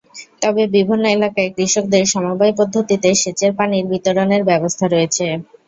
তবে 0.41 0.63
বিভিন্ন 0.75 1.03
এলাকায় 1.09 1.53
কৃষকদের 1.55 2.03
সমবায় 2.13 2.53
পদ্ধতিতে 2.59 3.09
সেচের 3.21 3.51
পানির 3.57 3.85
বিতরণের 3.91 4.41
ব্যবস্থা 4.49 4.85
রয়েছে। 4.87 5.25